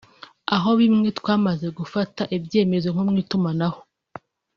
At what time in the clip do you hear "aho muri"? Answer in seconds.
0.55-0.81